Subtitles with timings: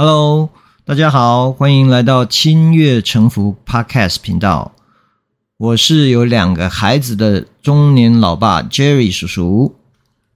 [0.00, 0.50] Hello，
[0.84, 4.70] 大家好，欢迎来到亲悦诚服 Podcast 频道。
[5.56, 9.74] 我是有两个孩子的中年老爸 Jerry 叔叔。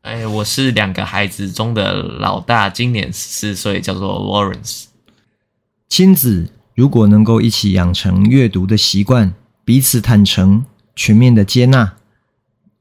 [0.00, 4.86] 哎，我是两个孩子中的老大，今年十四岁，叫做 Lawrence。
[5.88, 9.32] 亲子如果能够一起养成阅读的习惯，
[9.64, 10.64] 彼此坦诚，
[10.96, 11.92] 全面的接纳，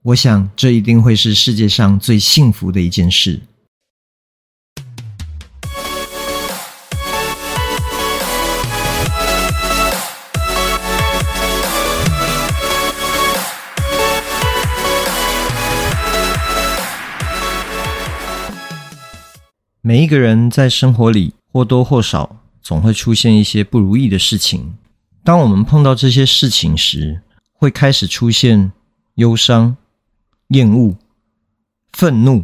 [0.01, 3.41] 我想这一定会是世界上最幸福的一件事。
[19.83, 24.75] 每一个人在生活里或多或少总会出现一些不如意的事情。
[25.23, 27.23] 当我们碰到这些事情时，
[27.53, 28.71] 会开始出现
[29.15, 29.75] 忧伤、
[30.49, 30.95] 厌恶、
[31.93, 32.43] 愤怒、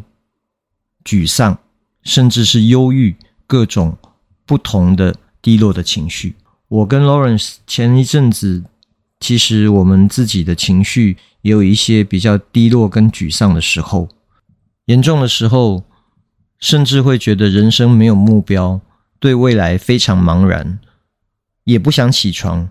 [1.03, 1.59] 沮丧，
[2.01, 3.15] 甚至是忧郁，
[3.45, 3.95] 各种
[4.47, 6.35] 不同的低落的情绪。
[6.67, 8.63] 我跟 Lawrence 前一阵子，
[9.19, 14.09] 其实我们自己的情绪也有一些比较低落跟沮丧的时候，
[14.85, 15.83] 严重的时候，
[16.59, 18.81] 甚至会觉得人生没有目标，
[19.19, 20.79] 对未来非常茫然。
[21.63, 22.69] 也不想起床，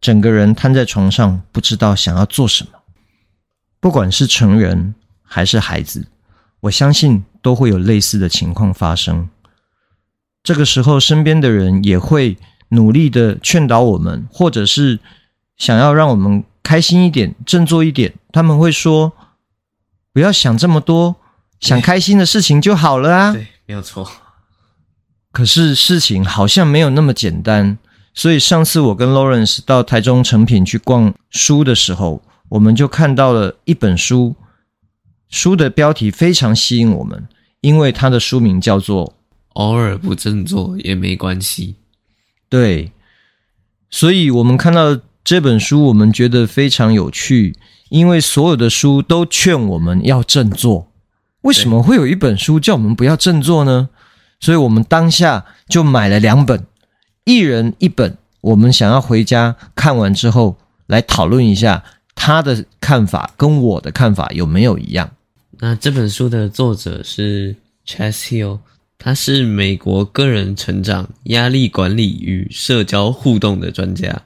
[0.00, 2.70] 整个人瘫在床上，不知道想要做什么。
[3.78, 6.06] 不管是成人还是孩子，
[6.60, 9.28] 我相信都会有类似的情况发生。
[10.42, 12.36] 这个时候，身边的人也会
[12.70, 14.98] 努力的劝导我们，或者是
[15.56, 18.14] 想要让我们开心一点、振作一点。
[18.32, 19.12] 他们会说
[20.12, 21.16] ：“不要想这么多，
[21.62, 24.06] 想开心的事情就好了啊。”对，没有错。
[25.32, 27.78] 可是事情好像没有那么简单。
[28.12, 34.36] 所以上次我跟 Lawrence 到台中诚品去逛书的时候，我们就看到了一本书，
[35.30, 37.26] 书的标题非常吸引我们，
[37.62, 39.06] 因为它的书名叫做
[39.54, 41.68] 《偶尔不振作也没关系》。
[42.50, 42.92] 对，
[43.88, 47.56] 所以我们看到这本书，我们觉得非常有趣，
[47.88, 50.91] 因为所有的书都劝我们要振作。
[51.42, 53.88] 为什么会有一本书叫我们不要振作呢？
[54.40, 56.66] 所以我们当下就买了两本。
[57.24, 65.10] 一人一本，我们想要回家看完之后来讨论一下他的看法跟我的看法有没有一样。
[65.60, 67.54] 那这本书的作者是
[67.86, 68.58] Chess Hill，
[68.98, 74.22] 他是美国个人成长、压力管理与社交互动的专家，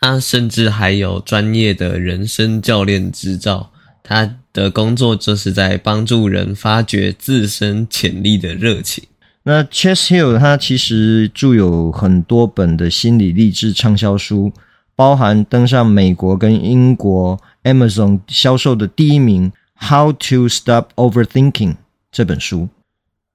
[0.00, 3.70] 他甚至还有专业的人生教练执照。
[4.02, 9.04] 他的工作就是在帮助人发掘自身潜力的热情。
[9.42, 14.52] 那 Chess Hill 他其实著有很多本的心理励志畅销书，
[14.94, 19.50] 包含登上美国跟英国 Amazon 销售的第一名
[19.88, 21.72] 《How to Stop Overthinking》
[22.12, 22.68] 这本书。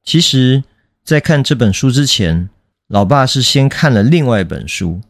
[0.03, 0.63] 其实，
[1.03, 2.49] 在看这本书之前，
[2.87, 5.01] 老爸是先看了另外一本书，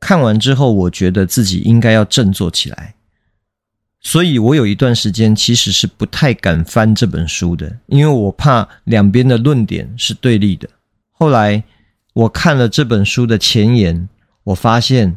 [0.00, 2.94] 看完之后，我觉得自己应该要振作起来。
[4.02, 10.68] 所以我有一段时间其实是不太敢翻这本书的，因为我怕两边的论点是对立的。
[11.12, 11.62] 后来
[12.12, 14.08] 我看了这本书的前言，
[14.44, 15.16] 我发现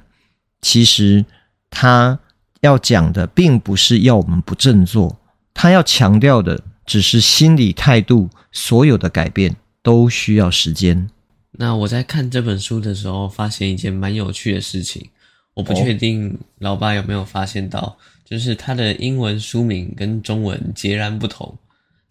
[0.61, 1.25] 其实
[1.69, 2.19] 他
[2.61, 5.19] 要讲的并不是要我们不振作，
[5.53, 11.09] 他要强调的只是心理态度，所有的改变都需要时间。
[11.57, 15.09] 那我在看这本书的时候，发现一件蛮有趣的事情，
[15.55, 17.97] 我不确定老爸有没有发现到。
[18.27, 21.55] 就是它的英文书名跟中文截然不同，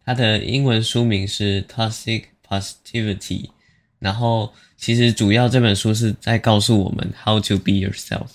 [0.06, 3.50] 它的英文书名是 Toxic Positivity，
[3.98, 8.28] 然后其实主要这本书是在告诉我们 How to be yourself。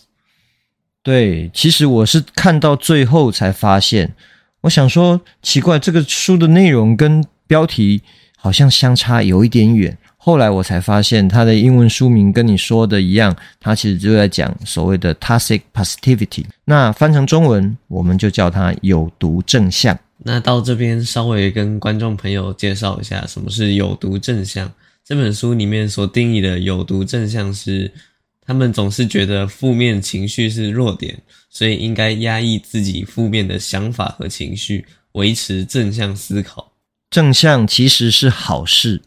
[1.02, 4.14] 对，其实我是看到最后才发现，
[4.60, 8.02] 我想说奇怪，这个书的内容跟标题
[8.36, 9.98] 好像相差有一点远。
[10.30, 16.46] 后来我才发现，它的英文书名跟你说的一样，它其实就在讲所谓的 toxic positivity。
[16.66, 19.98] 那翻成中文，我们就叫它有毒正向。
[20.20, 24.72] 那到这边稍微跟观众朋友介绍一下，什么是有毒正向？
[25.04, 27.92] 这本书里面所定义的有毒正向是，
[28.46, 31.18] 他们总是觉得负面情绪是弱点，
[31.50, 36.72] 所以应该压抑自己负面的想法和情绪，维持正向思考。
[37.10, 39.02] 正向其实是好事。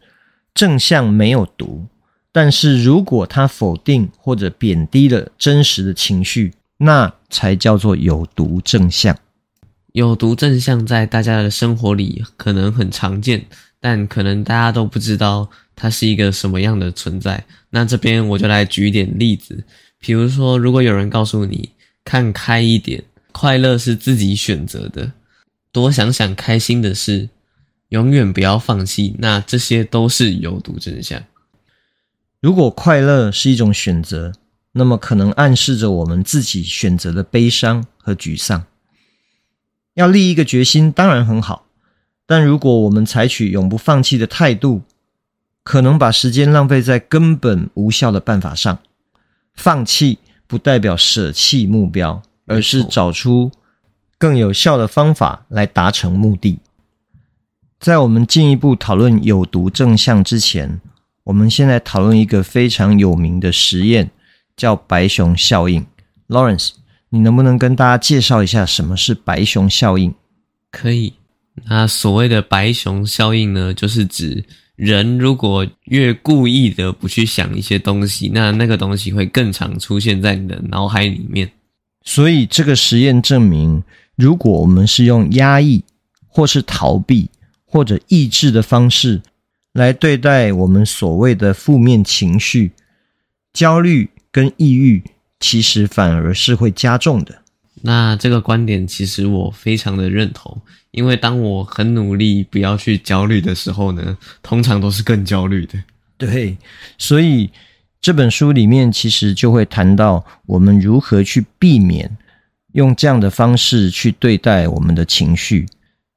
[0.55, 1.87] 正向没有毒，
[2.31, 9.17] 但是如果他否定或者贬低了真实的情绪，那才叫做有毒正向。
[9.93, 13.45] 有毒正向在大家的生活里可能很常见，
[13.81, 17.45] 但可能大家都不知道它是一个什么样的存在。
[17.71, 19.63] 那这边我就来举一点例子，
[19.99, 21.71] 比如说，如果有人告诉你
[22.05, 23.03] 看开一点，
[23.33, 25.13] 快乐是自己选择的，
[25.71, 27.29] 多想想开心的事。
[27.93, 31.23] 永远不要放弃，那这些都是有毒真相。
[32.41, 34.33] 如果快乐是一种选择，
[34.73, 38.65] 那么可能暗示着我们自己选择了悲伤和沮丧。
[39.93, 41.67] 要立一个决心当然很好，
[42.25, 44.81] 但如果我们采取永不放弃的态度，
[45.63, 48.79] 可能把时间浪费在根本无效的办法上。
[49.55, 53.53] 放弃不代表舍弃目标，而是找出
[54.17, 56.59] 更有效的方法来达成目的。
[57.83, 60.81] 在我们进一步讨论有毒正向之前，
[61.25, 64.09] 我们现在讨论一个非常有名的实验，
[64.57, 65.85] 叫白熊效应。
[66.29, 66.71] Lawrence，
[67.09, 70.15] 你能不能跟大家介绍一下什么是白熊效应？
[70.71, 71.15] 可以。
[71.65, 74.45] 那所谓的白熊效应呢，就是指
[74.77, 81.51] 人如果越故意的不去想一些东西，那那个东西会更常出现在你的脑海里面。
[82.05, 83.83] 所以这个实验证明，
[84.15, 85.83] 如果我们是用压抑，
[86.29, 87.29] 或是逃避，
[87.73, 89.23] 或者抑制的方式，
[89.73, 92.73] 来对待我们所谓的负面情绪，
[93.55, 95.03] 焦虑跟抑郁，
[95.41, 97.39] 其实反而是会加重的。
[97.81, 100.61] 那这个观点其实我非常的认同，
[100.91, 105.83] 因为当我很努力不要去焦虑的时候呢，通常都是更焦虑的。
[106.19, 106.55] 对，
[106.99, 107.51] 所以
[108.03, 112.15] 这本书里面其实就会谈到我们如何去避免
[112.75, 115.67] 用这样的方式去对待我们的情绪。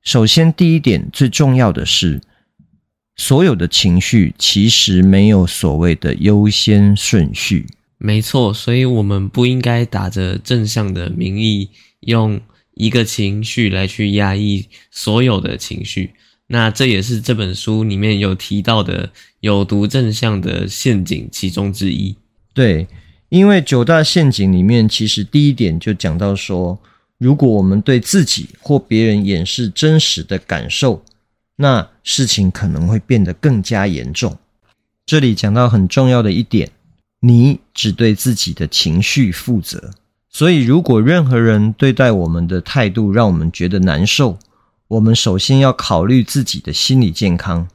[0.05, 2.21] 首先，第一点最重要的是。
[3.17, 7.65] 所有的情绪其实没有所谓的优先顺序。
[7.97, 11.69] 没错，所以我们不应该打着正向的名义，
[12.01, 12.41] 用
[12.73, 16.11] 一个情绪来去压抑所有的情绪。
[16.47, 19.09] 那这也是这本书里面有提到的
[19.39, 22.17] 有毒正向的陷阱其中之一。
[22.53, 22.85] 对，
[23.29, 26.77] 因为九大陷阱里面，其实第一点就讲到说，
[27.17, 31.03] 如果我们对自己或别人掩饰真实的感受。
[31.57, 34.37] 那事情可能会变得更加严重。
[35.05, 36.69] 这里讲到很重要的一点，
[37.21, 39.91] 你只对自己的情绪负责。
[40.29, 44.37] 所以，如果任何人对待我们的态度让我们觉得难受，
[44.89, 47.69] 我们首先要考虑自己的心理健康。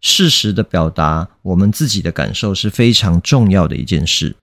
[0.00, 4.34] 适时的表达我们自己的感受是非常重要的一件事。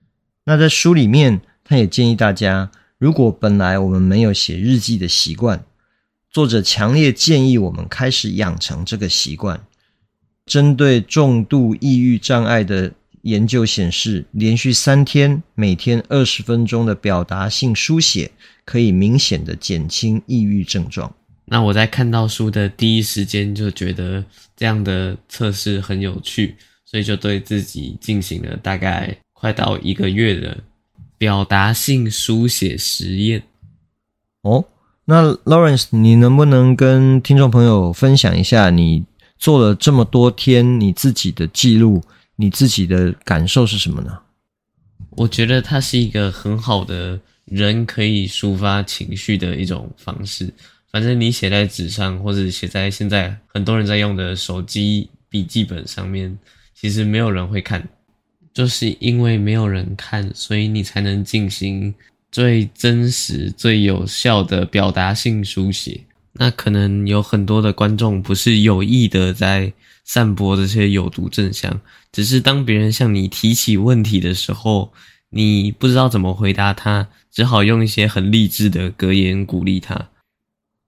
[0.44, 2.70] 那在书里面，他也建议大家，
[3.04, 5.62] 如果本来我们没有写日记的习惯，
[6.30, 9.62] 作者强烈建议我们开始养成这个习惯。
[10.46, 12.90] 针对重度抑郁障碍的
[13.20, 18.30] 研究显示，连续三天，每天二十分钟的表达性书写，
[18.64, 21.14] 可以明显的减轻抑郁症状。
[21.44, 24.24] 那我在看到书的第一时间就觉得
[24.56, 30.56] 这样的测试很有趣，所以就对自己进行了大概快到一个月的
[31.24, 33.44] 表达性书写实验。
[34.42, 34.62] 哦。
[35.06, 39.06] 那 Lawrence，你能不能跟听众朋友分享一下你
[39.38, 42.02] 做了这么多天你自己的记录，
[42.36, 44.18] 你自己的感受是什么呢？
[45.12, 50.52] 我觉得它是一个很好的人可以抒发情绪的一种方式。
[50.92, 56.38] 反正你写在纸上，或者写在现在很多人在用的手机笔记本上面，
[56.74, 57.88] 其实没有人会看，
[58.54, 61.94] 就是因为没有人看，所以你才能进行。
[62.32, 66.00] 最真实、最有效的表达性书写，
[66.32, 69.72] 那可能有很多的观众不是有意的在
[70.04, 71.80] 散播这些有毒正向，
[72.10, 74.92] 只是当别人向你提起问题的时候，
[75.30, 80.08] 你不知道怎么回答他，只好用一些很励志的格言鼓励他。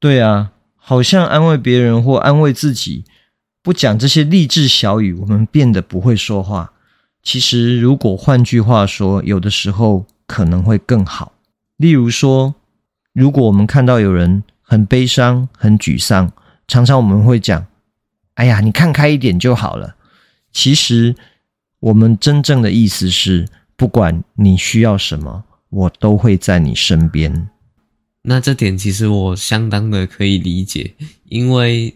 [0.01, 3.05] 对啊，好像安慰别人或安慰自己，
[3.63, 6.73] 不讲这些励志小语，我们变得不会说话。
[7.27, 11.33] 其实，如果换句话说，有的时候可能会更好。
[11.77, 12.55] 例如说，
[13.13, 16.31] 如果我们看到有人很悲伤、很沮丧，
[16.69, 17.67] 常常我们会讲
[18.35, 19.97] ：“哎呀，你看开一点就好了。”
[20.55, 21.17] 其实，
[21.81, 27.49] 我们真正的意思是，不管你需要什么，我都会在你身边。
[28.23, 31.93] 那这点其实我相当的可以理解，因为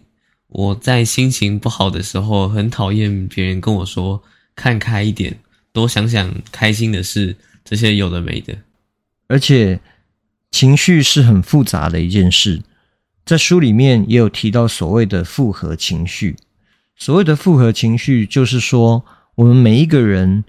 [0.49, 4.20] 我在心情不好的时候，很讨厌别人跟我说
[4.61, 5.38] “看开一点，
[5.73, 8.55] 多想想开心的事”，这些有的没的。
[9.26, 9.81] 而且，
[10.50, 12.61] 情绪是很复杂的一件事，
[13.25, 16.37] 在书里面也有提到所谓的复合情绪。
[16.95, 19.02] 所谓的复合情绪，就是说
[19.37, 20.45] 我们每一个人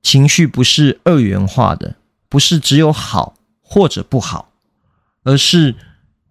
[0.00, 1.96] 情绪不是二元化的，
[2.28, 4.52] 不是只有好或者不好，
[5.24, 5.74] 而是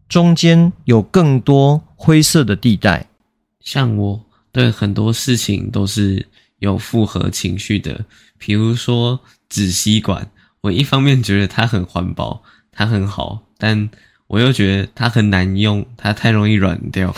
[0.08, 3.10] 中间有更多灰色的地带。
[3.60, 6.26] 像我对很多事情都是
[6.60, 8.06] 有复合情绪的，
[8.38, 10.30] 比如说纸吸管。
[10.62, 13.90] 我一方面觉得它很环保，它很好，但
[14.28, 17.16] 我又觉得它很难用，它太容易软掉。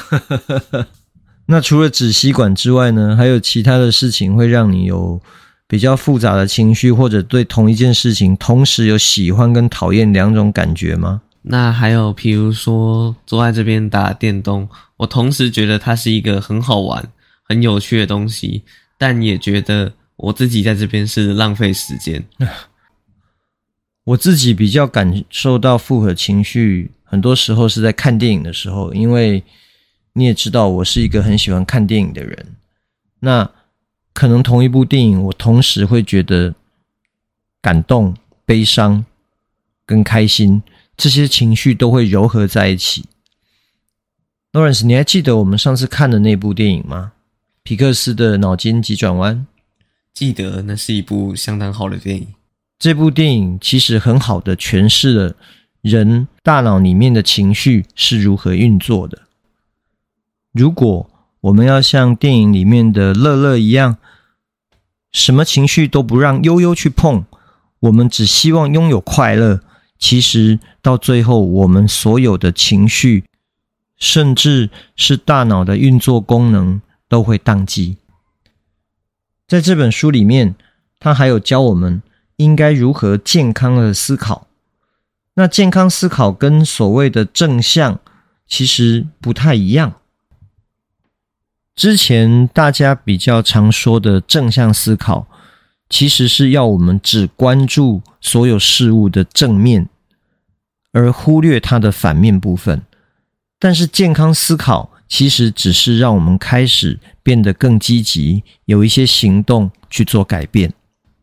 [1.48, 5.19] 那除了纸吸管之外呢，还有其他的事情会让你有
[5.67, 11.21] 比较复杂的情绪，或者对同一件事情同时有喜欢跟讨厌两种感觉吗？
[11.41, 17.03] 那还有，譬如说坐在这边打电动，我同时觉得它是一个很好玩、
[17.43, 18.63] 很有趣的东西，
[19.01, 22.24] 但也觉得我自己在这边是浪费时间。
[24.05, 29.43] 我自己比较感受到复合情绪，很多时候是在看电影的时候，因为
[30.13, 32.55] 你也知道，我是一个很喜欢看电影的人。
[33.22, 33.50] 那
[34.13, 36.53] 可能同一部电影，我同时会觉得
[37.60, 38.15] 感动、
[38.46, 39.03] 悲伤
[39.84, 40.62] 跟开心，
[40.96, 43.05] 这些情绪都会糅合在一起。
[44.51, 47.13] Lawrence，你还记得我们上次看的那部电影吗？
[47.63, 49.36] 皮克斯的《脑筋急转弯》。
[50.13, 52.27] 记得，那是一部相当好的电影。
[52.80, 55.36] 这部电影其实很好的诠释了
[55.82, 59.22] 人大脑里面的情绪是如何运作的。
[60.51, 61.10] 如果
[61.41, 63.98] 我们要像电影里面的乐乐一样，
[65.12, 67.25] 什么情绪都不让悠悠去碰，
[67.82, 69.62] 我们只希望拥有快乐。
[70.00, 73.24] 其实到最后，我们所有的情绪，
[73.98, 77.98] 甚至是大脑的运作功能，都会宕机。
[79.46, 80.56] 在这本书里面，
[80.98, 82.01] 他还有教我们
[82.38, 84.48] 应该如何健康的思考。
[85.34, 88.00] 那健康思考跟所谓的正向，
[88.48, 89.96] 其实不太一样。
[91.75, 95.27] 之前大家比较常说的正向思考，
[95.89, 99.89] 其实是要我们只关注所有事物的正面，
[100.94, 102.82] 而忽略它的反面部分。
[103.60, 110.72] 但是健康思考其实只是让我们开始变得更积极，有一些行动去做改变。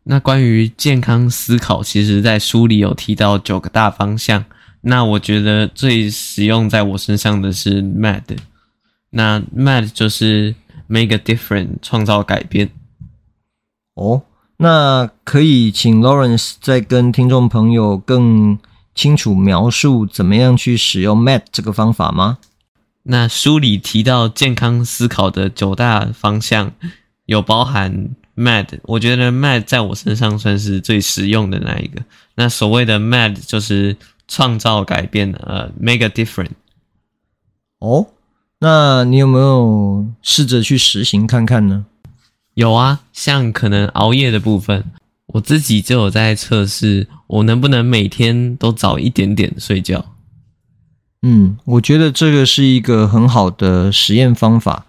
[0.04, 4.45] 那关于健康思考，其实在书里有提到九个大方向。
[4.83, 8.37] 那我觉得最实用在我身上的是 MAD。
[9.11, 10.54] 那 MAD 就是
[10.87, 12.68] make a difference，创造改变。
[13.95, 14.23] 哦，
[14.59, 18.59] 那可以请 Lawrence 再跟听众朋友更
[18.95, 22.37] 清楚描述怎么样去使用 MAD 这个方法吗？
[23.10, 26.70] 那书里提到健康思考的九大方向，
[27.24, 28.80] 有包含 MAD。
[28.82, 32.02] 我觉得 MAD 在我身上算是最实用的那一个。
[32.34, 33.96] 那所谓的 MAD 就是
[34.28, 36.50] 创造改变，呃，make a difference。
[37.78, 38.08] 哦。
[38.60, 41.86] 那你有没有试着去实行看看呢？
[42.54, 44.84] 有啊，像可能熬夜的部分，
[45.28, 50.04] 我自己就有在测试，我能不能每天都早一点点睡觉。
[51.22, 54.87] 嗯，我觉得这个是一个很好的实验方法。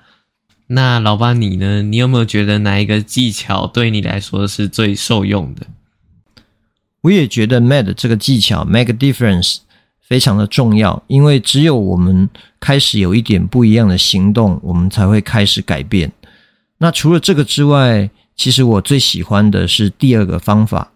[0.68, 1.82] 那老爸你呢？
[1.82, 5.68] 你有没有觉得哪一个技巧对你来说是最受用的？
[7.02, 9.60] 我也觉得 MAD 这个技巧 make a difference。
[10.02, 12.28] 非常的重要，因为只有我们
[12.60, 16.12] 开始有一点不一样的行动，我们才会开始改变。
[16.80, 20.92] 那除了这个之外，其实我最喜欢的是第二个方法，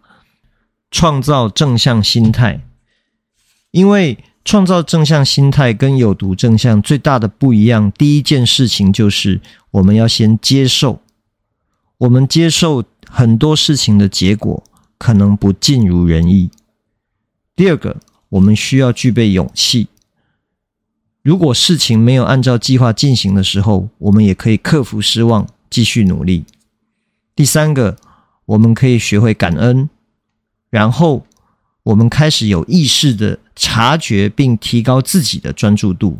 [0.90, 2.62] 创造正向心态。
[3.70, 11.02] 因为创造正向心态跟有毒正向最大的不一样，第一件事情就是我们要先接受，
[11.98, 14.64] 我们接受很多事情的结果
[14.98, 16.50] 可能不尽如人意。
[17.56, 17.98] 第二个。
[18.34, 19.88] 我们需要具备勇气。
[21.22, 26.44] 如果事情没有按照计划进行的时候，我们也可以克服失望，继续努力。
[27.36, 27.96] 第三个，
[28.46, 29.88] 我们可以学会感恩，
[30.72, 31.28] 然后
[31.84, 36.20] 我们开始有意识的察觉并提高自己的专注度。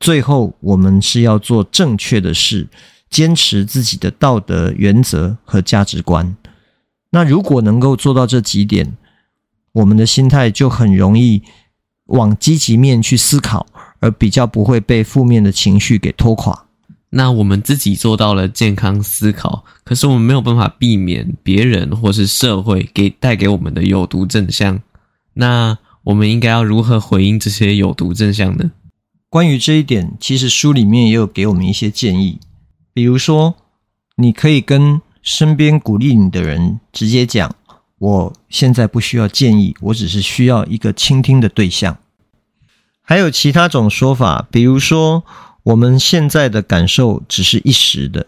[0.00, 2.68] 最后，我们是要做正确的事，
[3.08, 6.36] 坚持自己的道德原则和价值观。
[7.10, 8.96] 那如果能够做到这几点，
[9.72, 11.42] 我们的心态就很容易
[12.06, 13.66] 往积极面去思考，
[14.00, 16.66] 而比较不会被负面的情绪给拖垮。
[17.10, 24.82] 那我们自己做到了健康思考，可是我们没有办法避免别人或是社会给带给我们的有毒正向。
[25.34, 28.70] 那我们应该要如何回应这些有毒正向呢？
[29.28, 32.38] 关于这一点，其实书里面也有给我们一些建议，
[32.92, 33.56] 比如说，
[34.16, 37.56] 你可以跟身边鼓励你的人直接讲。
[37.98, 41.98] 我现在不需要建议，我只是需要一个倾听的对象。
[43.00, 45.24] 还有其他种说法，比如说
[45.62, 48.26] 我们现在的感受只是一时的，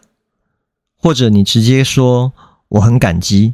[0.97, 2.33] 或者你直接说
[2.69, 3.53] 我很感激。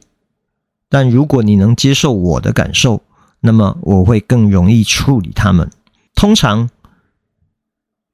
[0.88, 3.02] 但如果你能接受我的感受，
[3.42, 5.70] 那么我会更容易处理他们。
[6.14, 6.70] 通常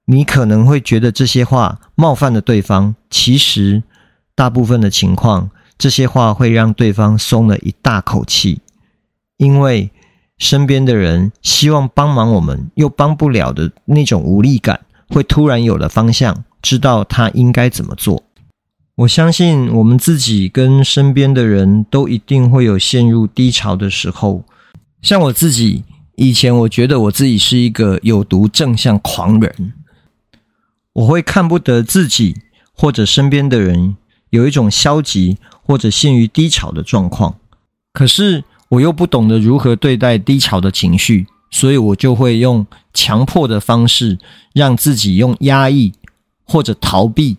[0.06, 3.82] 你可能会觉得这些话冒犯了对方，其实
[4.34, 5.50] 大部分的情况。
[5.78, 8.60] 这些话会让对方松了一大口气，
[9.36, 9.92] 因为
[10.36, 18.24] 身边的人希望帮忙我们，又帮不了的那种无力感，会突然有了方向，知道他应该怎么做。
[18.96, 24.42] 我相信我们自己跟身边的人都一定会有陷入低潮的时候。
[25.02, 25.84] 像我自己，
[26.16, 29.72] 以前我觉得我自己是一个有毒正向狂人，
[30.92, 32.36] 我会看不得自己
[32.72, 33.96] 或者身边的人
[34.30, 37.38] 有一种消极或者陷于低潮的状况，
[37.92, 44.18] 可是我又不懂得如何对待低潮的情绪，所以我就会用强迫的方式
[44.52, 45.92] 让自己用压抑
[46.44, 47.36] 或者逃避。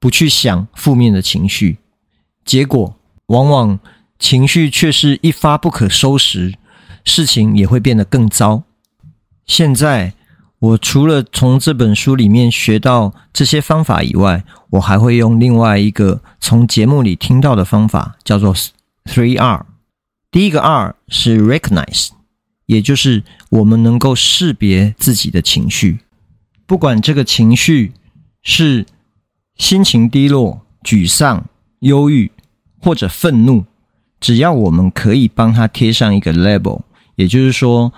[0.00, 1.78] 不去想负面的情绪，
[2.44, 3.78] 结果往往
[4.18, 6.54] 情绪却是一发不可收拾，
[7.04, 8.62] 事情也会变得更糟。
[9.46, 10.14] 现在，
[10.58, 18.54] 我除了从这本书里面学到这些方法以外，我还会用另外一个从节目里听到的方法，叫做
[19.04, 19.66] Three R。
[20.30, 22.10] 第一个 R 是 Recognize，
[22.66, 26.00] 也就是我们能够识别自己的情绪，
[26.66, 27.92] 不管这个情绪
[28.42, 28.86] 是。
[29.54, 31.44] 心情低落、沮丧、
[31.80, 32.32] 忧郁
[32.80, 33.66] 或者愤怒，
[34.18, 36.80] 只要我们可以帮他贴上一个 label，
[37.16, 37.92] 也就是说，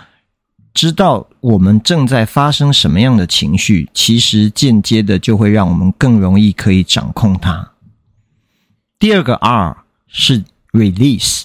[0.73, 7.73] 知道我们正在发生什么样的情绪，其实间接的就会让我们更容易可以掌控它。
[8.99, 11.45] 第二个 R 是 release，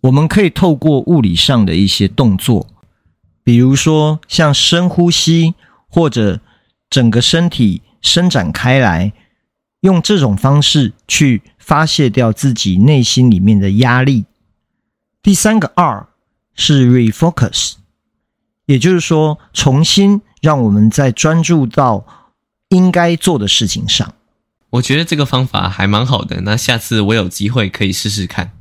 [0.00, 2.66] 我们可以透过物理上的一些动作，
[3.44, 5.54] 比如说像深呼吸，
[5.88, 6.40] 或者
[6.88, 7.82] 整个身体。
[8.02, 9.12] 伸展开来，
[9.80, 14.24] 用这种方式去发泄掉自己内心里面的压力。
[15.22, 16.08] 第三个 R
[16.60, 17.72] 是 refocus，
[18.66, 22.06] 也就是说，重新让我们再专注到
[22.68, 24.12] 应该做的事情上。
[24.68, 28.52] 我觉得这个方法还蛮好的，那下次我有机会可以试试看。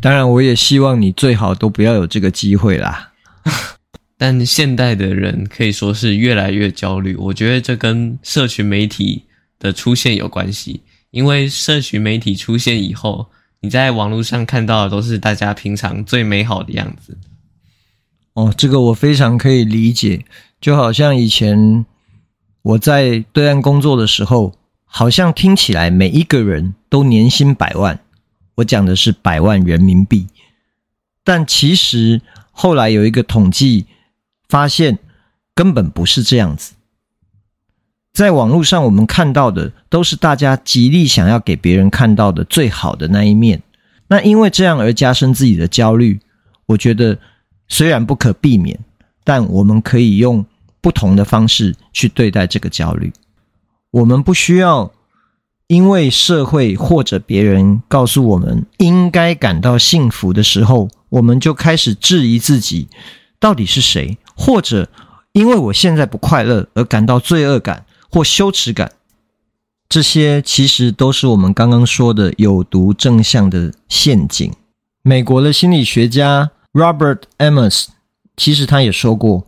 [0.00, 3.10] 当然，我也希望你最好都不要有这个机会啦。
[4.16, 9.24] 但现代的人可以说是越来越焦虑，我觉得这跟社群媒体
[9.58, 10.82] 的出现有关系。
[11.10, 17.18] 因为社群媒体出现以后，你在网络上看到的都是大家平常最美好的样子。
[18.34, 20.24] 哦，这个我非常可以理解。
[20.60, 21.86] 就好像以前
[22.62, 28.00] 我在对岸工作的时候，好像听起来每一个人都年薪百万，
[28.56, 30.26] 我讲的是百万人民币。
[31.24, 32.20] 但其实
[32.50, 33.86] 后来有一个统计。
[34.50, 34.98] 发现
[35.54, 36.72] 根本不是这样子，
[38.12, 43.62] 在网络上我们看到的都是大家极力想要给别人看到的最好的那一面。
[44.08, 46.18] 那因为这样而加深自己的焦虑，
[46.66, 47.16] 我觉得
[47.68, 48.78] 虽然不可避免，
[49.22, 50.44] 但我们可以用
[50.80, 53.12] 不同的方式去对待这个焦虑。
[53.92, 54.92] 我们不需要
[55.68, 62.88] 因为社会或者别人告诉我们应该感到幸福的时候，我们就开始质疑自己
[63.38, 64.18] 到底是谁。
[64.34, 64.88] 或者
[65.32, 68.92] 因为我现在不快乐而感到罪恶感或羞耻感，
[69.88, 74.52] 这些其实都是我们刚刚说的有毒正向的陷阱。
[75.02, 77.86] 美国的心理学家 Robert Amos
[78.36, 79.46] 其实他也说过，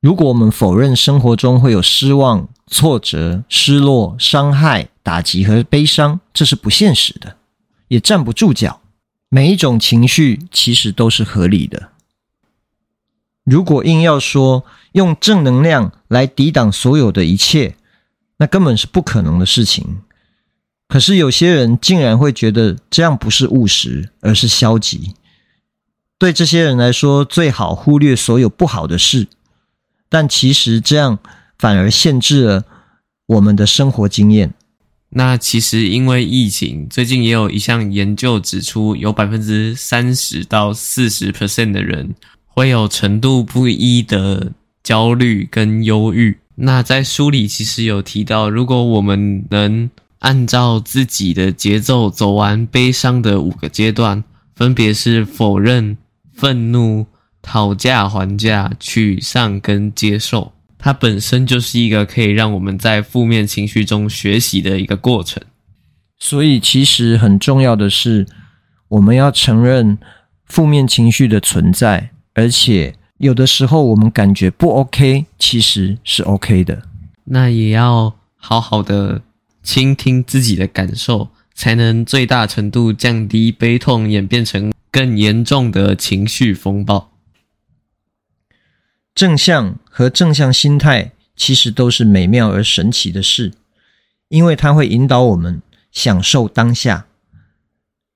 [0.00, 7.36] 如果我们否认生活中会有失望、挫折、失落、伤害、打击和悲伤，这是不现实的，
[7.88, 8.80] 也站不住脚。
[9.28, 11.90] 每一种情绪其实都是合理的。
[13.44, 17.76] 如果硬要说用正能量来抵挡所有的一切，
[18.38, 19.98] 那根本是不可能的事情。
[20.88, 25.14] 可是有些人竟然会觉得这样不是务实，而是消极。
[26.18, 29.28] 对这些人来说，最好忽略所有不好的事。
[30.08, 31.18] 但其实这样
[31.58, 32.64] 反而限制了
[33.26, 34.54] 我们的生活经验。
[35.10, 42.14] 那其实因为疫情，最近也有一项研究指出有，百分之三十到四十 percent 的人。
[42.46, 44.50] 会有程度不一的
[44.82, 46.38] 焦虑跟忧郁。
[46.60, 54.24] 那在书里其实有提到，如果我们能按照自己的节奏走完悲伤的五个阶段，
[54.56, 55.96] 分别是否认、
[56.34, 57.06] 愤怒、
[57.40, 65.40] 讨价还价、沮丧跟接受，它本身就是一个可以让我们在负面情绪中学习的一个过程。
[66.18, 68.26] 所以，其实很重要的是，
[68.88, 69.96] 我们要承认
[70.44, 72.10] 负面情绪的存在。
[72.34, 76.82] 而且有的时候我们感觉不 OK，其实是 OK 的。
[77.24, 79.22] 那也要好好的
[79.62, 87.10] 倾听自己的感受，才能最大程度降低悲痛演变成更严重的情绪风暴。
[89.14, 93.52] 正向和正向心态其实都是美妙而神奇的事，
[94.28, 97.06] 因为它会引导我们享受当下，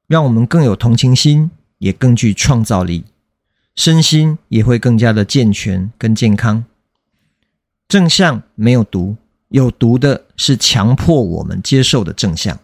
[0.07, 3.03] 让我们更有同情心，也更具创造力。
[3.75, 6.65] 身心也会更加的健全跟健康。
[7.89, 9.17] 正向没有毒，
[9.49, 12.59] 有毒的是强迫我们接受的正向。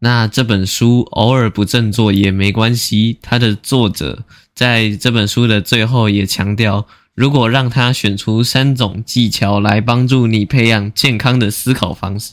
[0.00, 3.18] 那这本书偶尔不振作也没关系。
[3.22, 12.32] 它的作者在这本书的最后也强调，如果让他选出三种技巧来帮助你培养健康的思考方式，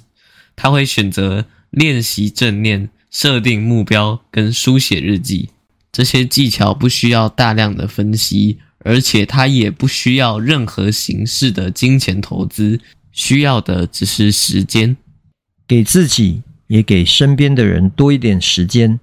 [0.56, 5.50] 他会选择练习正念、设定目标跟书写日记。
[5.92, 12.80] 这些技巧不需要大量的分析，而且它也不需要任何形式的金钱投资，
[13.12, 14.98] 需要的只是时间，
[15.68, 16.42] 给自己。
[16.70, 19.00] 也给身边的人多一点时间，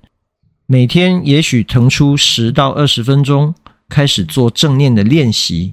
[0.67, 3.57] 每天也许腾出十到二十分钟，
[3.89, 5.73] 开始做正念的练习，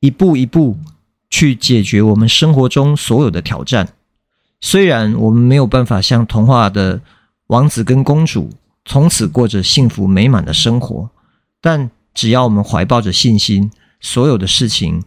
[0.00, 0.78] 一步一步
[1.28, 3.86] 去解决我们生活中所有的挑战。
[4.62, 7.02] 虽然我们没有办法像童话的
[7.48, 8.48] 王子跟公主
[8.84, 11.10] 从此过着幸福美满的生活，
[11.60, 13.70] 但只要我们怀抱着信心，
[14.00, 15.02] 所有的事情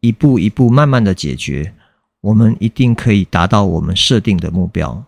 [0.00, 1.72] 一步一步慢慢的解决，
[2.20, 5.04] 我们一定可以达到我们设定的目标。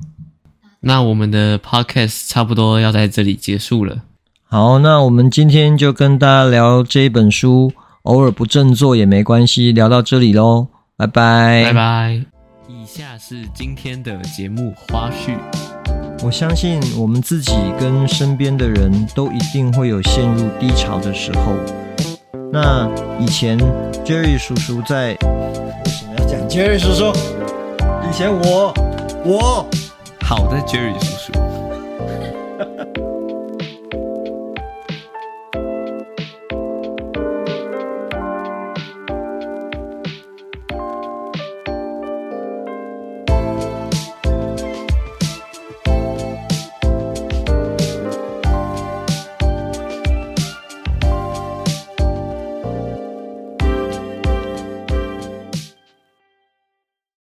[0.80, 4.02] 那我们的 podcast 差不多要在这里结束了。
[4.44, 12.24] 好，那我们今天就跟大家聊这一本书，偶尔不振作也没关系，聊到这里喽，拜拜，拜拜。
[12.66, 15.69] 以下是今天的节目花絮。
[16.22, 21.54] 我相信我们自己跟身边的人都一定会有陷入低潮的时候。
[22.52, 22.86] 那
[23.18, 23.58] 以前
[24.04, 27.12] Jerry 叔叔在，为什么要讲 Jerry 叔叔？
[28.08, 28.74] 以前我，
[29.24, 29.66] 我。
[30.20, 31.49] 好的，Jerry 叔叔。